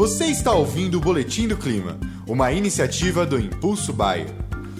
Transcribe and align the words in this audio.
Você 0.00 0.24
está 0.24 0.54
ouvindo 0.54 0.96
o 0.96 1.00
Boletim 1.00 1.46
do 1.46 1.58
Clima, 1.58 2.00
uma 2.26 2.50
iniciativa 2.50 3.26
do 3.26 3.38
Impulso 3.38 3.92
Bayer. 3.92 4.28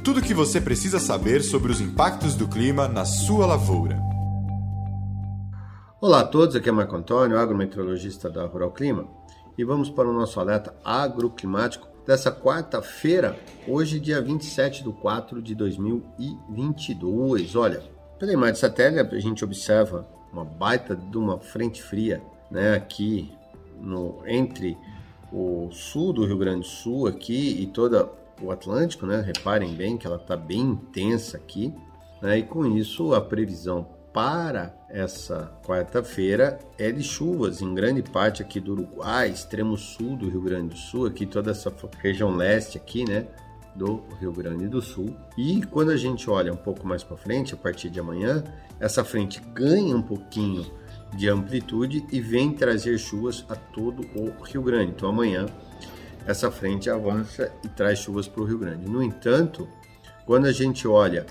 Tudo 0.02 0.20
o 0.20 0.22
que 0.22 0.32
você 0.32 0.62
precisa 0.62 0.98
saber 0.98 1.42
sobre 1.42 1.70
os 1.70 1.78
impactos 1.78 2.34
do 2.34 2.48
clima 2.48 2.88
na 2.88 3.04
sua 3.04 3.44
lavoura. 3.44 4.00
Olá 6.00 6.20
a 6.20 6.26
todos, 6.26 6.56
aqui 6.56 6.70
é 6.70 6.72
Marco 6.72 6.96
Antônio, 6.96 7.38
agrometeorologista 7.38 8.30
da 8.30 8.46
Rural 8.46 8.70
Clima, 8.70 9.06
e 9.58 9.62
vamos 9.62 9.90
para 9.90 10.08
o 10.08 10.12
nosso 10.14 10.40
alerta 10.40 10.74
agroclimático 10.82 11.86
dessa 12.06 12.32
quarta-feira, 12.32 13.38
hoje 13.68 14.00
dia 14.00 14.22
27 14.22 14.82
de 14.82 14.90
4 14.90 15.42
de 15.42 15.54
2022. 15.54 17.56
Olha, 17.56 17.82
pela 18.18 18.32
imagem 18.32 18.54
de 18.54 18.60
satélite 18.60 19.14
a 19.14 19.20
gente 19.20 19.44
observa 19.44 20.08
uma 20.32 20.46
baita 20.46 20.96
de 20.96 21.18
uma 21.18 21.38
frente 21.38 21.82
fria, 21.82 22.22
né, 22.50 22.72
aqui 22.72 23.30
no 23.78 24.22
entre 24.26 24.78
o 25.32 25.70
sul 25.70 26.12
do 26.12 26.24
Rio 26.24 26.38
Grande 26.38 26.60
do 26.60 26.66
Sul 26.66 27.06
aqui 27.06 27.60
e 27.60 27.66
toda 27.66 28.10
o 28.42 28.50
Atlântico, 28.50 29.06
né? 29.06 29.20
Reparem 29.20 29.74
bem 29.74 29.96
que 29.96 30.06
ela 30.06 30.16
está 30.16 30.36
bem 30.36 30.60
intensa 30.60 31.36
aqui, 31.36 31.72
né? 32.20 32.38
E 32.38 32.42
com 32.42 32.66
isso 32.66 33.14
a 33.14 33.20
previsão 33.20 33.86
para 34.12 34.74
essa 34.88 35.52
quarta-feira 35.64 36.58
é 36.76 36.90
de 36.90 37.02
chuvas 37.02 37.62
em 37.62 37.74
grande 37.74 38.02
parte 38.02 38.42
aqui 38.42 38.58
do 38.58 38.72
Uruguai, 38.72 39.30
extremo 39.30 39.76
sul 39.76 40.16
do 40.16 40.28
Rio 40.28 40.42
Grande 40.42 40.70
do 40.70 40.76
Sul, 40.76 41.06
aqui 41.06 41.24
toda 41.26 41.52
essa 41.52 41.72
região 41.98 42.34
leste 42.34 42.76
aqui, 42.76 43.04
né? 43.08 43.26
Do 43.74 44.02
Rio 44.18 44.32
Grande 44.32 44.66
do 44.66 44.82
Sul. 44.82 45.14
E 45.38 45.62
quando 45.62 45.90
a 45.90 45.96
gente 45.96 46.28
olha 46.28 46.52
um 46.52 46.56
pouco 46.56 46.86
mais 46.86 47.04
para 47.04 47.16
frente, 47.16 47.54
a 47.54 47.56
partir 47.56 47.88
de 47.88 48.00
amanhã, 48.00 48.42
essa 48.80 49.04
frente 49.04 49.40
ganha 49.54 49.96
um 49.96 50.02
pouquinho 50.02 50.66
de 51.14 51.28
amplitude 51.28 52.06
e 52.10 52.20
vem 52.20 52.52
trazer 52.52 52.98
chuvas 52.98 53.44
a 53.48 53.54
todo 53.54 54.06
o 54.14 54.30
Rio 54.42 54.62
Grande. 54.62 54.92
Então 54.92 55.08
amanhã 55.08 55.46
essa 56.26 56.50
frente 56.50 56.88
avança 56.88 57.52
e 57.64 57.68
traz 57.68 57.98
chuvas 57.98 58.28
para 58.28 58.42
o 58.42 58.44
Rio 58.44 58.58
Grande. 58.58 58.88
No 58.88 59.02
entanto, 59.02 59.68
quando 60.24 60.46
a 60.46 60.52
gente 60.52 60.86
olha 60.86 61.26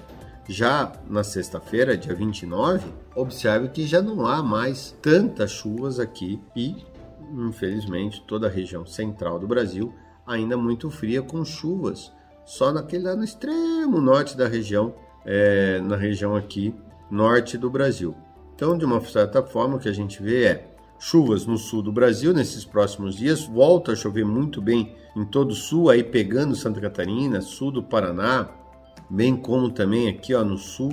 já 0.48 0.92
na 1.08 1.24
sexta-feira, 1.24 1.96
dia 1.96 2.14
29, 2.14 2.92
observe 3.16 3.70
que 3.70 3.86
já 3.86 4.02
não 4.02 4.26
há 4.26 4.42
mais 4.42 4.98
tantas 5.02 5.52
chuvas 5.52 6.00
aqui 6.00 6.42
e, 6.56 6.76
infelizmente, 7.34 8.24
toda 8.28 8.48
a 8.48 8.50
região 8.50 8.86
central 8.86 9.40
do 9.40 9.48
Brasil 9.48 9.94
ainda 10.26 10.58
muito 10.58 10.90
fria 10.90 11.22
com 11.22 11.44
chuvas 11.46 12.12
só 12.50 12.72
naquele 12.74 13.04
lá 13.04 13.16
no 13.16 13.24
extremo 13.24 14.02
norte 14.02 14.36
da 14.36 14.48
região, 14.48 14.96
é, 15.24 15.80
na 15.82 15.96
região 15.96 16.36
aqui 16.36 16.74
norte 17.10 17.60
do 17.60 17.70
Brasil. 17.70 18.16
Então, 18.60 18.78
de 18.78 18.84
uma 18.84 19.00
certa 19.00 19.42
forma, 19.42 19.78
o 19.78 19.80
que 19.80 19.88
a 19.88 19.94
gente 19.94 20.22
vê 20.22 20.44
é 20.44 20.68
chuvas 21.00 21.46
no 21.46 21.58
sul 21.58 21.82
do 21.82 21.94
Brasil 21.94 22.34
nesses 22.34 22.66
próximos 22.66 23.16
dias, 23.16 23.46
volta 23.46 23.94
a 23.94 23.96
chover 23.96 24.26
muito 24.26 24.62
bem 24.62 24.98
em 25.16 25.24
todo 25.24 25.52
o 25.52 25.56
sul, 25.56 25.90
aí 25.90 26.04
pegando 26.04 26.58
Santa 26.58 26.82
Catarina, 26.82 27.40
sul 27.40 27.72
do 27.72 27.82
Paraná, 27.82 28.50
bem 29.10 29.34
como 29.38 29.70
também 29.70 30.10
aqui 30.10 30.36
ó, 30.36 30.44
no 30.44 30.58
sul 30.58 30.92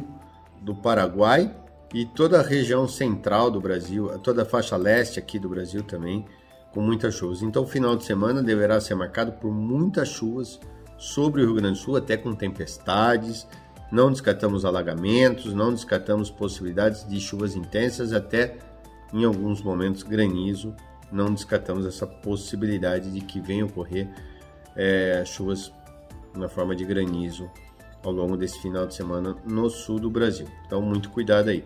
do 0.62 0.76
Paraguai 0.76 1.52
e 1.92 2.06
toda 2.06 2.38
a 2.38 2.42
região 2.42 2.86
central 2.86 3.50
do 3.50 3.60
Brasil, 3.60 4.16
toda 4.20 4.42
a 4.42 4.46
faixa 4.46 4.76
leste 4.76 5.18
aqui 5.18 5.36
do 5.36 5.48
Brasil 5.48 5.82
também, 5.82 6.24
com 6.72 6.80
muitas 6.80 7.16
chuvas. 7.16 7.42
Então, 7.42 7.64
o 7.64 7.66
final 7.66 7.96
de 7.96 8.04
semana 8.04 8.44
deverá 8.44 8.80
ser 8.80 8.94
marcado 8.94 9.32
por 9.32 9.50
muitas 9.50 10.06
chuvas 10.08 10.60
sobre 10.96 11.42
o 11.42 11.46
Rio 11.46 11.56
Grande 11.56 11.80
do 11.80 11.82
Sul, 11.82 11.96
até 11.96 12.16
com 12.16 12.32
tempestades, 12.32 13.44
não 13.90 14.10
descartamos 14.10 14.64
alagamentos, 14.64 15.54
não 15.54 15.72
descartamos 15.72 16.30
possibilidades 16.30 17.06
de 17.06 17.20
chuvas 17.20 17.54
intensas, 17.54 18.12
até 18.12 18.56
em 19.12 19.24
alguns 19.24 19.62
momentos 19.62 20.02
granizo. 20.02 20.74
Não 21.10 21.32
descartamos 21.32 21.86
essa 21.86 22.06
possibilidade 22.06 23.12
de 23.12 23.20
que 23.20 23.40
venham 23.40 23.68
ocorrer 23.68 24.08
é, 24.74 25.22
chuvas 25.24 25.72
na 26.34 26.48
forma 26.48 26.74
de 26.74 26.84
granizo 26.84 27.48
ao 28.04 28.12
longo 28.12 28.36
desse 28.36 28.60
final 28.60 28.86
de 28.86 28.94
semana 28.94 29.36
no 29.44 29.70
sul 29.70 30.00
do 30.00 30.10
Brasil. 30.10 30.48
Então, 30.66 30.82
muito 30.82 31.10
cuidado 31.10 31.48
aí. 31.48 31.64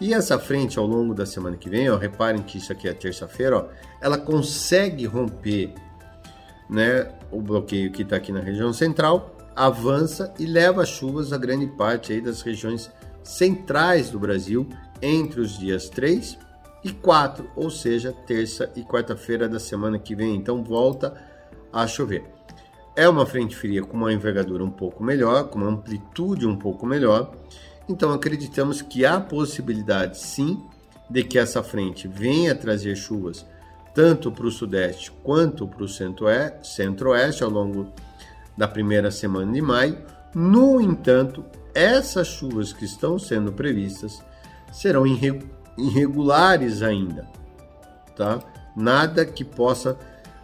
E 0.00 0.14
essa 0.14 0.38
frente 0.38 0.78
ao 0.78 0.86
longo 0.86 1.14
da 1.14 1.26
semana 1.26 1.56
que 1.56 1.68
vem, 1.68 1.90
ó, 1.90 1.96
reparem 1.96 2.42
que 2.42 2.58
isso 2.58 2.72
aqui 2.72 2.88
é 2.88 2.94
terça-feira, 2.94 3.68
ela 4.00 4.18
consegue 4.18 5.06
romper 5.06 5.74
né, 6.68 7.12
o 7.30 7.40
bloqueio 7.40 7.90
que 7.92 8.02
está 8.02 8.16
aqui 8.16 8.32
na 8.32 8.40
região 8.40 8.72
central 8.72 9.31
avança 9.54 10.32
e 10.38 10.46
leva 10.46 10.84
chuvas 10.84 11.32
a 11.32 11.38
grande 11.38 11.66
parte 11.66 12.20
das 12.20 12.42
regiões 12.42 12.90
centrais 13.22 14.10
do 14.10 14.18
Brasil 14.18 14.68
entre 15.00 15.40
os 15.40 15.58
dias 15.58 15.88
3 15.88 16.38
e 16.84 16.92
4, 16.92 17.50
ou 17.54 17.70
seja, 17.70 18.12
terça 18.26 18.70
e 18.74 18.82
quarta-feira 18.82 19.48
da 19.48 19.58
semana 19.58 19.98
que 19.98 20.14
vem. 20.14 20.34
Então 20.34 20.62
volta 20.62 21.14
a 21.72 21.86
chover. 21.86 22.24
É 22.94 23.08
uma 23.08 23.24
frente 23.24 23.56
fria 23.56 23.82
com 23.82 23.96
uma 23.96 24.12
envergadura 24.12 24.64
um 24.64 24.70
pouco 24.70 25.02
melhor, 25.02 25.48
com 25.48 25.58
uma 25.58 25.70
amplitude 25.70 26.46
um 26.46 26.56
pouco 26.56 26.84
melhor. 26.84 27.32
Então 27.88 28.12
acreditamos 28.12 28.82
que 28.82 29.04
há 29.04 29.20
possibilidade 29.20 30.18
sim 30.18 30.62
de 31.08 31.24
que 31.24 31.38
essa 31.38 31.62
frente 31.62 32.08
venha 32.08 32.54
trazer 32.54 32.96
chuvas 32.96 33.46
tanto 33.94 34.32
para 34.32 34.46
o 34.46 34.50
sudeste 34.50 35.12
quanto 35.22 35.66
para 35.66 35.84
o 35.84 35.88
centro-oeste 35.88 37.44
ao 37.44 37.50
longo 37.50 37.92
da 38.56 38.68
primeira 38.68 39.10
semana 39.10 39.52
de 39.52 39.62
maio. 39.62 39.98
No 40.34 40.80
entanto, 40.80 41.44
essas 41.74 42.28
chuvas 42.28 42.72
que 42.72 42.84
estão 42.84 43.18
sendo 43.18 43.52
previstas 43.52 44.22
serão 44.72 45.04
irregulares 45.76 46.82
ainda, 46.82 47.28
tá? 48.16 48.40
Nada 48.76 49.24
que 49.24 49.44
possa 49.44 49.98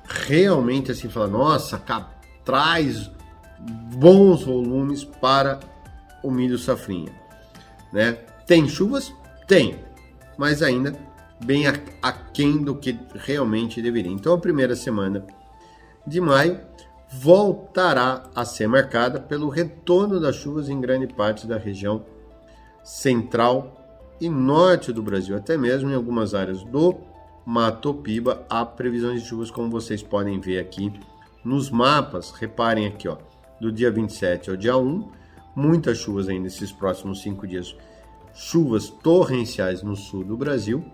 realmente 0.04 0.90
assim 0.90 1.08
falar, 1.08 1.28
nossa, 1.28 1.82
traz 2.44 3.10
bons 3.94 4.44
volumes 4.44 5.04
para 5.04 5.60
o 6.22 6.30
milho 6.30 6.58
safrinha, 6.58 7.12
né? 7.92 8.12
Tem 8.46 8.68
chuvas? 8.68 9.12
Tem, 9.46 9.78
mas 10.36 10.62
ainda 10.62 10.94
bem 11.44 11.64
aquém 12.02 12.62
do 12.62 12.74
que 12.74 12.98
realmente 13.14 13.80
deveria. 13.80 14.12
Então, 14.12 14.34
a 14.34 14.38
primeira 14.38 14.74
semana 14.74 15.26
de 16.06 16.20
maio 16.20 16.60
voltará 17.10 18.24
a 18.34 18.44
ser 18.44 18.68
marcada 18.68 19.18
pelo 19.18 19.48
retorno 19.48 20.20
das 20.20 20.36
chuvas 20.36 20.68
em 20.68 20.80
grande 20.80 21.06
parte 21.06 21.46
da 21.46 21.56
região 21.56 22.04
central 22.84 23.78
e 24.20 24.28
norte 24.28 24.92
do 24.92 25.02
Brasil, 25.02 25.36
até 25.36 25.56
mesmo 25.56 25.90
em 25.90 25.94
algumas 25.94 26.34
áreas 26.34 26.62
do 26.64 26.96
Mato 27.46 27.94
Piba 27.94 28.44
há 28.48 28.64
previsões 28.64 29.22
de 29.22 29.28
chuvas, 29.28 29.50
como 29.50 29.70
vocês 29.70 30.02
podem 30.02 30.38
ver 30.38 30.58
aqui 30.58 30.92
nos 31.44 31.70
mapas. 31.70 32.30
Reparem 32.30 32.86
aqui, 32.86 33.08
ó, 33.08 33.16
do 33.60 33.72
dia 33.72 33.90
27 33.90 34.50
ao 34.50 34.56
dia 34.56 34.76
1, 34.76 35.10
muitas 35.56 35.98
chuvas 35.98 36.28
ainda 36.28 36.44
nesses 36.44 36.70
próximos 36.72 37.22
cinco 37.22 37.46
dias. 37.46 37.74
Chuvas 38.34 38.90
torrenciais 38.90 39.82
no 39.82 39.96
sul 39.96 40.24
do 40.24 40.36
Brasil. 40.36 40.84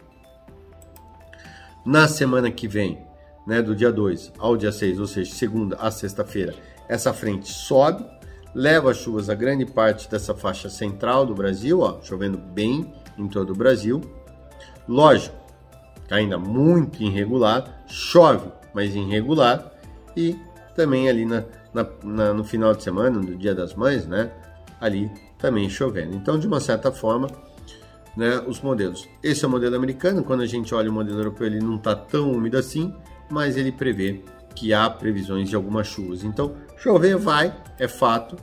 Na 1.84 2.06
semana 2.06 2.50
que 2.50 2.68
vem, 2.68 3.04
né, 3.46 3.60
do 3.62 3.74
dia 3.74 3.92
2 3.92 4.32
ao 4.38 4.56
dia 4.56 4.72
6, 4.72 5.00
ou 5.00 5.06
seja, 5.06 5.34
segunda 5.34 5.76
a 5.76 5.90
sexta-feira, 5.90 6.54
essa 6.88 7.12
frente 7.12 7.50
sobe, 7.50 8.04
leva 8.54 8.94
chuvas 8.94 9.28
a 9.28 9.34
grande 9.34 9.66
parte 9.66 10.08
dessa 10.08 10.34
faixa 10.34 10.68
central 10.68 11.26
do 11.26 11.34
Brasil, 11.34 11.80
ó, 11.80 12.00
chovendo 12.02 12.38
bem 12.38 12.92
em 13.18 13.26
todo 13.26 13.50
o 13.50 13.56
Brasil. 13.56 14.00
Lógico, 14.88 15.34
ainda 16.10 16.38
muito 16.38 17.02
irregular, 17.02 17.84
chove, 17.86 18.48
mas 18.72 18.94
irregular, 18.94 19.72
e 20.16 20.38
também 20.76 21.08
ali 21.08 21.24
na, 21.24 21.44
na, 21.72 21.86
na, 22.02 22.34
no 22.34 22.44
final 22.44 22.74
de 22.74 22.82
semana, 22.82 23.18
no 23.18 23.36
Dia 23.36 23.54
das 23.54 23.74
Mães, 23.74 24.06
né, 24.06 24.30
ali 24.80 25.10
também 25.38 25.68
chovendo. 25.68 26.14
Então, 26.14 26.38
de 26.38 26.46
uma 26.46 26.60
certa 26.60 26.92
forma, 26.92 27.28
né, 28.16 28.42
os 28.46 28.60
modelos. 28.60 29.08
Esse 29.22 29.44
é 29.44 29.48
o 29.48 29.50
modelo 29.50 29.74
americano, 29.74 30.22
quando 30.22 30.42
a 30.42 30.46
gente 30.46 30.74
olha 30.74 30.90
o 30.90 30.92
modelo 30.92 31.18
europeu, 31.18 31.46
ele 31.46 31.60
não 31.60 31.76
está 31.76 31.94
tão 31.94 32.30
úmido 32.30 32.56
assim, 32.56 32.94
mas 33.30 33.56
ele 33.56 33.72
prevê 33.72 34.22
que 34.54 34.72
há 34.72 34.88
previsões 34.88 35.48
de 35.48 35.56
algumas 35.56 35.86
chuvas. 35.86 36.24
Então, 36.24 36.54
chover 36.76 37.16
vai, 37.16 37.54
é 37.78 37.88
fato, 37.88 38.36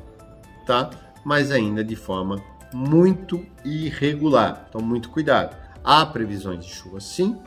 tá? 0.66 0.90
Mas 1.24 1.52
ainda 1.52 1.84
de 1.84 1.96
forma 1.96 2.42
muito 2.74 3.46
irregular. 3.64 4.66
Então, 4.70 4.82
muito 4.82 5.10
cuidado. 5.10 5.56
Há 5.84 6.06
previsões 6.06 6.66
de 6.66 6.72
chuva 6.72 7.00
sim 7.00 7.40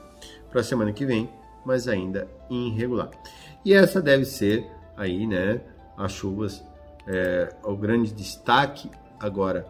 para 0.50 0.60
a 0.60 0.64
semana 0.64 0.92
que 0.92 1.04
vem, 1.04 1.28
mas 1.64 1.88
ainda 1.88 2.28
irregular. 2.50 3.10
E 3.64 3.72
essa 3.72 4.00
deve 4.00 4.24
ser 4.24 4.70
aí, 4.96 5.26
né, 5.26 5.60
as 5.96 6.12
chuvas, 6.12 6.64
é, 7.06 7.54
o 7.64 7.76
grande 7.76 8.12
destaque 8.12 8.90
agora, 9.18 9.66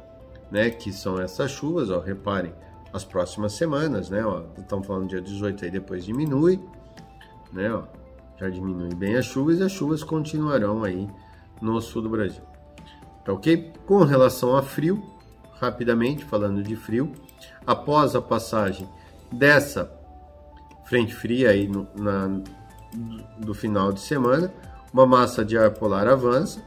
né, 0.51 0.71
que 0.71 0.93
são 0.93 1.21
essas 1.21 1.51
chuvas, 1.51 1.91
ó, 1.91 2.01
reparem, 2.01 2.53
as 2.93 3.05
próximas 3.05 3.53
semanas, 3.53 4.11
né, 4.11 4.25
ó, 4.25 4.45
estamos 4.59 4.87
falando 4.87 5.09
dia 5.09 5.21
18 5.21 5.65
aí, 5.65 5.71
depois 5.71 6.05
diminui, 6.05 6.61
né? 7.55 7.73
Ó, 7.73 7.85
já 8.39 8.49
diminui 8.49 8.95
bem 8.95 9.17
as 9.17 9.25
chuvas 9.25 9.59
e 9.59 9.63
as 9.63 9.73
chuvas 9.73 10.03
continuarão 10.03 10.83
aí 10.83 11.09
no 11.63 11.81
sul 11.81 12.03
do 12.03 12.11
Brasil. 12.11 12.43
Tá 13.25 13.33
ok? 13.33 13.73
Com 13.87 14.05
relação 14.05 14.57
a 14.57 14.63
frio, 14.63 15.03
rapidamente 15.59 16.25
falando 16.25 16.63
de 16.63 16.77
frio, 16.77 17.13
após 17.67 18.15
a 18.15 18.21
passagem 18.21 18.89
dessa 19.33 19.91
frente 20.85 21.15
fria 21.15 21.51
aí 21.51 21.67
no, 21.67 21.87
na, 21.97 22.41
do 23.39 23.55
final 23.55 23.93
de 23.93 24.01
semana, 24.01 24.53
uma 24.93 25.07
massa 25.07 25.45
de 25.45 25.57
ar 25.57 25.71
polar 25.71 26.07
avança, 26.07 26.63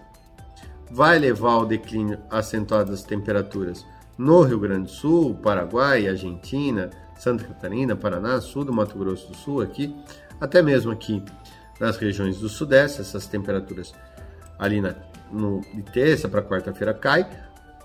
vai 0.90 1.20
levar 1.20 1.52
ao 1.52 1.66
declínio 1.66 2.18
acentuado 2.30 2.92
das 2.92 3.04
temperaturas 3.04 3.86
no 4.18 4.42
Rio 4.42 4.60
Grande 4.60 4.86
do 4.86 4.90
Sul, 4.90 5.36
Paraguai, 5.36 6.08
Argentina, 6.08 6.90
Santa 7.18 7.44
Catarina, 7.44 7.96
Paraná, 7.96 8.42
sul 8.42 8.66
do 8.66 8.74
Mato 8.74 8.98
Grosso 8.98 9.28
do 9.32 9.38
Sul, 9.38 9.62
aqui, 9.62 9.96
até 10.40 10.62
mesmo 10.62 10.92
aqui 10.92 11.24
nas 11.80 11.98
regiões 11.98 12.40
do 12.40 12.50
Sudeste, 12.50 13.02
essas 13.02 13.28
temperaturas 13.28 13.94
ali 14.58 14.82
na, 14.82 14.96
no, 15.32 15.62
de 15.74 15.84
terça 15.84 16.28
para 16.28 16.42
quarta-feira 16.42 16.94
cai. 16.94 17.28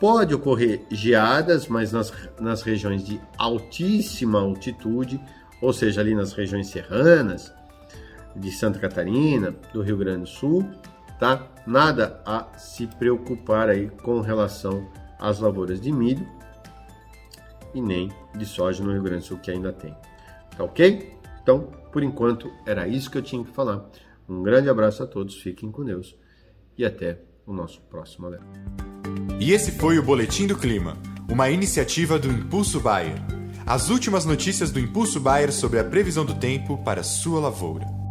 Pode 0.00 0.34
ocorrer 0.34 0.84
geadas, 0.90 1.68
mas 1.68 1.92
nas, 1.92 2.12
nas 2.40 2.62
regiões 2.62 3.04
de 3.04 3.20
altíssima 3.38 4.40
altitude, 4.40 5.20
ou 5.60 5.72
seja, 5.72 6.00
ali 6.00 6.14
nas 6.14 6.32
regiões 6.32 6.68
serranas 6.68 7.52
de 8.34 8.50
Santa 8.50 8.78
Catarina, 8.78 9.54
do 9.72 9.82
Rio 9.82 9.96
Grande 9.96 10.22
do 10.22 10.26
Sul, 10.26 10.68
tá? 11.20 11.46
Nada 11.64 12.20
a 12.26 12.58
se 12.58 12.86
preocupar 12.86 13.68
aí 13.68 13.88
com 14.02 14.20
relação 14.20 14.88
às 15.20 15.38
lavouras 15.38 15.80
de 15.80 15.92
milho 15.92 16.26
e 17.72 17.80
nem 17.80 18.10
de 18.34 18.44
soja 18.44 18.82
no 18.82 18.92
Rio 18.92 19.02
Grande 19.02 19.20
do 19.20 19.26
Sul 19.26 19.38
que 19.38 19.50
ainda 19.50 19.72
tem. 19.72 19.96
Tá 20.56 20.64
ok? 20.64 21.21
Então, 21.42 21.72
por 21.92 22.02
enquanto, 22.02 22.50
era 22.64 22.86
isso 22.86 23.10
que 23.10 23.18
eu 23.18 23.22
tinha 23.22 23.44
que 23.44 23.50
falar. 23.50 23.90
Um 24.28 24.42
grande 24.42 24.68
abraço 24.68 25.02
a 25.02 25.06
todos, 25.06 25.40
fiquem 25.40 25.70
com 25.70 25.84
Deus 25.84 26.16
e 26.78 26.84
até 26.84 27.20
o 27.46 27.52
nosso 27.52 27.80
próximo 27.82 28.26
alerta. 28.26 28.46
E 29.40 29.52
esse 29.52 29.72
foi 29.72 29.98
o 29.98 30.02
Boletim 30.02 30.46
do 30.46 30.56
Clima, 30.56 30.96
uma 31.28 31.50
iniciativa 31.50 32.18
do 32.18 32.28
Impulso 32.28 32.80
Bayer. 32.80 33.16
As 33.66 33.90
últimas 33.90 34.24
notícias 34.24 34.70
do 34.70 34.80
Impulso 34.80 35.20
Bayer 35.20 35.52
sobre 35.52 35.78
a 35.78 35.84
previsão 35.84 36.24
do 36.24 36.34
tempo 36.34 36.78
para 36.78 37.02
sua 37.02 37.40
lavoura. 37.40 38.01